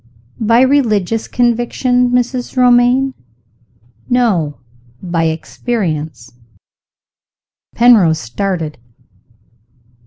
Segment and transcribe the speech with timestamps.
[0.39, 2.57] "By religious conviction, Mrs.
[2.57, 3.13] Romayne?"
[4.09, 4.57] "No.
[4.99, 6.31] By experience."
[7.75, 8.79] Penrose started.